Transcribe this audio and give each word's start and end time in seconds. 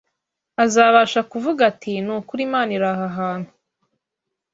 azabasha 0.63 1.19
kuvuga 1.31 1.61
ati, 1.71 1.93
“Ni 2.05 2.11
ukuri 2.17 2.41
Imana 2.47 2.69
iri 2.77 2.87
aha 2.93 3.07
hantu. 3.17 3.51